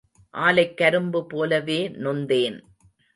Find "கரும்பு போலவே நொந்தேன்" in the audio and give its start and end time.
0.77-2.57